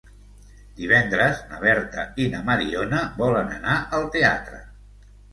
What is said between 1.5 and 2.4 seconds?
Berta i na